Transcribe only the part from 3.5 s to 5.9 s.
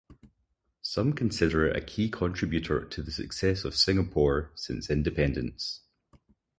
of Singapore since independence.